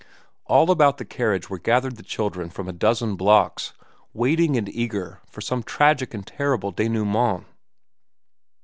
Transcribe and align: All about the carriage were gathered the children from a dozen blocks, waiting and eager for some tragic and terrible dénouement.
All 0.47 0.71
about 0.71 0.97
the 0.97 1.05
carriage 1.05 1.47
were 1.51 1.59
gathered 1.59 1.95
the 1.95 2.01
children 2.01 2.49
from 2.49 2.67
a 2.67 2.73
dozen 2.73 3.15
blocks, 3.15 3.73
waiting 4.15 4.57
and 4.57 4.67
eager 4.67 5.21
for 5.29 5.41
some 5.41 5.61
tragic 5.61 6.15
and 6.15 6.25
terrible 6.25 6.73
dénouement. 6.73 7.45